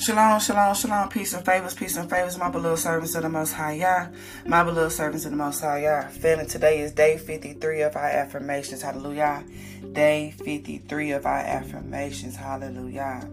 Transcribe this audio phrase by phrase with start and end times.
[0.00, 3.52] Shalom, shalom, shalom, peace and favors, peace and favors, my beloved servants of the Most
[3.52, 4.06] High Yah,
[4.46, 6.08] my beloved servants of the Most High Yah.
[6.08, 9.44] Feeling today is day 53 of our affirmations, hallelujah.
[9.92, 13.28] Day 53 of our affirmations, hallelujah.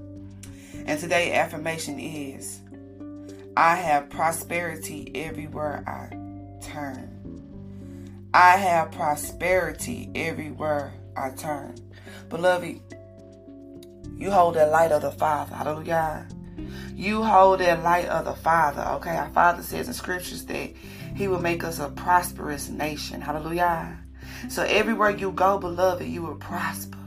[0.86, 2.60] And today affirmation is,
[3.56, 6.14] I have prosperity everywhere I
[6.62, 8.28] turn.
[8.34, 11.76] I have prosperity everywhere I turn.
[12.28, 12.82] Beloved,
[14.18, 16.28] you hold the light of the Father, hallelujah
[16.96, 18.82] you hold that light of the Father.
[18.96, 20.72] Okay, our Father says in scriptures that
[21.16, 23.22] He will make us a prosperous nation.
[23.22, 23.98] Hallelujah.
[24.50, 26.98] So everywhere you go, beloved, you will prosper.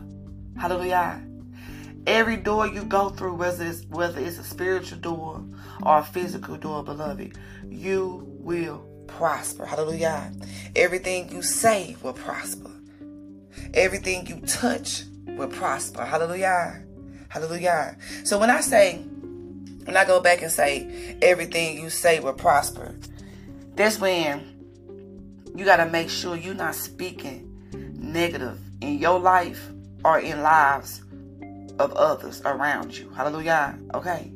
[0.59, 1.23] Hallelujah.
[2.07, 5.45] Every door you go through, whether it's whether it's a spiritual door
[5.83, 9.67] or a physical door, beloved, you will prosper.
[9.67, 10.33] Hallelujah.
[10.75, 12.71] Everything you say will prosper.
[13.75, 16.05] Everything you touch will prosper.
[16.05, 16.85] Hallelujah.
[17.29, 17.97] Hallelujah.
[18.25, 19.05] So when I say
[19.85, 22.95] when I go back and say everything you say will prosper,
[23.75, 24.57] that's when
[25.55, 27.47] you got to make sure you're not speaking
[27.97, 29.71] negative in your life
[30.05, 31.03] or in lives
[31.79, 33.11] of others around you.
[33.11, 33.79] Hallelujah.
[33.95, 34.33] Okay.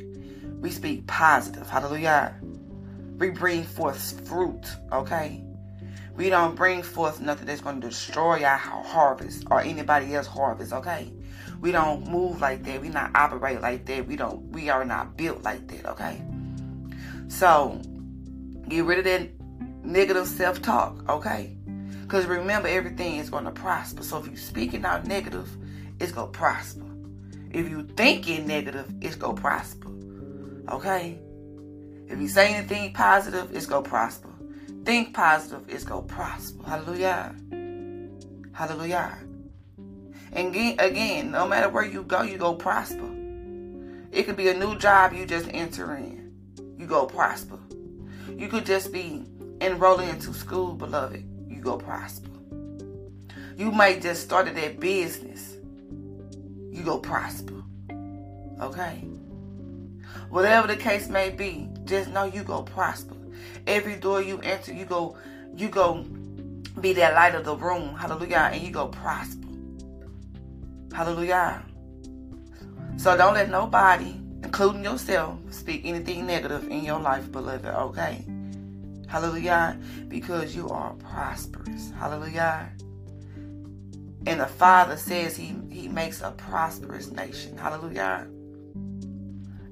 [0.60, 1.68] We speak positive.
[1.68, 2.34] Hallelujah.
[3.18, 4.64] We bring forth fruit.
[4.92, 5.42] Okay.
[6.16, 10.72] We don't bring forth nothing that's going to destroy our harvest or anybody else's harvest.
[10.72, 11.12] Okay.
[11.60, 12.80] We don't move like that.
[12.80, 14.06] We not operate like that.
[14.06, 14.50] We don't.
[14.52, 15.86] We are not built like that.
[15.86, 16.22] Okay.
[17.28, 17.80] So
[18.68, 19.30] get rid of that
[19.84, 21.08] negative self-talk.
[21.08, 21.56] Okay.
[22.02, 24.02] Because remember, everything is going to prosper.
[24.02, 25.48] So if you speaking out negative,
[25.98, 26.84] it's going to prosper.
[27.50, 29.88] If you thinking negative, it's going to prosper.
[30.70, 31.18] Okay.
[32.06, 34.28] If you say anything positive, it's going to prosper.
[34.84, 36.62] Think positive, it's going to prosper.
[36.64, 37.34] Hallelujah.
[38.52, 39.18] Hallelujah.
[40.32, 43.10] And again, no matter where you go, you go prosper.
[44.12, 46.32] It could be a new job you just enter in.
[46.78, 47.58] You go prosper.
[48.36, 49.24] You could just be
[49.60, 51.24] enrolling into school, beloved.
[51.48, 52.30] You go prosper.
[53.56, 55.56] You might just started that business.
[56.70, 57.62] You go prosper.
[58.60, 59.04] Okay?
[60.28, 63.14] Whatever the case may be, just know you go prosper.
[63.66, 65.16] Every door you enter, you go,
[65.56, 66.04] you go
[66.80, 67.94] be that light of the room.
[67.94, 68.50] Hallelujah.
[68.52, 69.48] And you go prosper.
[70.92, 71.62] Hallelujah.
[72.96, 78.24] So don't let nobody, including yourself, speak anything negative in your life, beloved, okay?
[79.08, 79.78] Hallelujah.
[80.08, 81.90] Because you are prosperous.
[81.98, 82.70] Hallelujah.
[84.26, 87.58] And the Father says He He makes a prosperous nation.
[87.58, 88.26] Hallelujah.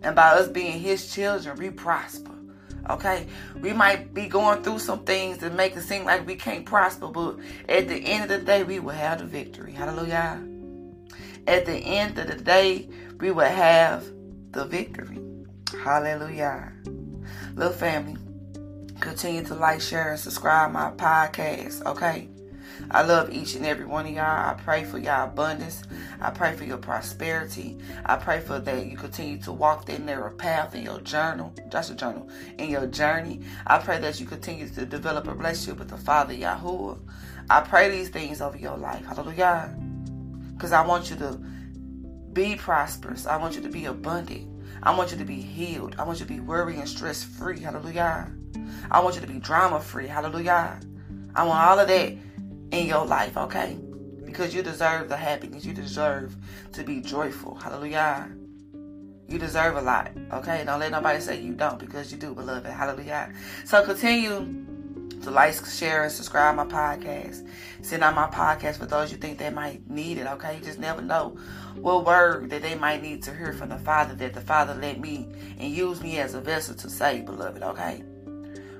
[0.03, 2.35] And by us being His children, we prosper.
[2.91, 3.27] Okay,
[3.61, 7.09] we might be going through some things that make it seem like we can't prosper,
[7.09, 7.37] but
[7.69, 9.73] at the end of the day, we will have the victory.
[9.73, 10.43] Hallelujah
[11.47, 12.89] at the end of the day,
[13.21, 14.05] we will have
[14.53, 15.19] the victory.
[15.83, 16.73] Hallelujah.
[17.55, 18.17] Little family,
[19.01, 22.29] continue to like, share, and subscribe my podcast, okay?
[22.91, 24.25] I love each and every one of y'all.
[24.25, 25.83] I pray for y'all abundance.
[26.21, 27.79] I pray for your prosperity.
[28.05, 31.55] I pray for that you continue to walk that narrow path in your journal.
[31.71, 32.29] That's a journal.
[32.59, 33.41] In your journey.
[33.67, 36.99] I pray that you continue to develop a relationship with the Father Yahuwah.
[37.51, 39.05] I pray these things over your life.
[39.05, 39.77] Hallelujah.
[40.55, 41.41] Because I want you to
[42.33, 43.27] be prosperous.
[43.27, 44.49] I want you to be abundant.
[44.83, 45.97] I want you to be healed.
[45.99, 47.61] I want you to be worry and stress free.
[47.61, 48.33] Hallelujah.
[48.91, 50.07] I want you to be drama free.
[50.07, 50.81] Hallelujah.
[51.35, 52.17] I want all of that
[52.73, 53.79] in your life, okay?
[54.25, 55.65] Because you deserve the happiness.
[55.65, 56.35] You deserve
[56.73, 57.55] to be joyful.
[57.55, 58.29] Hallelujah.
[59.29, 60.65] You deserve a lot, okay?
[60.65, 62.67] Don't let nobody say you don't because you do, beloved.
[62.67, 63.33] Hallelujah.
[63.65, 64.67] So continue
[65.23, 67.49] to like, share, and subscribe my podcast.
[67.83, 70.57] Send out my podcast for those you think they might need it, okay?
[70.57, 71.37] You just never know
[71.77, 74.99] what word that they might need to hear from the Father that the Father let
[74.99, 75.29] me
[75.59, 78.03] and use me as a vessel to say, beloved, okay?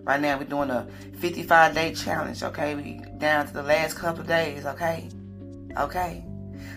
[0.05, 2.75] Right now we're doing a 55 day challenge, okay?
[2.75, 5.09] We down to the last couple days, okay?
[5.79, 6.25] Okay?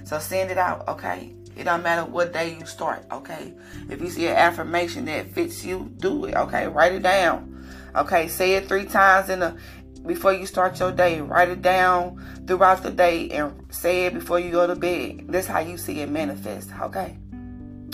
[0.04, 1.34] So send it out, okay?
[1.56, 3.54] It don't matter what day you start, okay?
[3.90, 6.68] If you see an affirmation that fits you, do it, okay?
[6.68, 7.52] Write it down.
[7.96, 9.58] Okay, say it three times in the
[10.06, 11.22] before you start your day.
[11.22, 15.26] Write it down throughout the day and say it before you go to bed.
[15.30, 16.70] That's how you see it manifest.
[16.80, 17.18] Okay.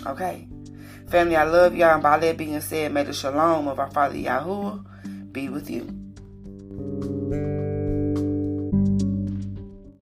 [0.05, 0.47] Okay.
[1.07, 1.93] Family, I love y'all.
[1.93, 4.85] And by that being said, may the shalom of our Father Yahuwah
[5.31, 6.10] be with you.